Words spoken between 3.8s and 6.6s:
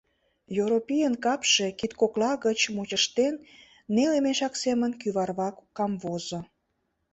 неле мешак семын кӱварвак камвозо.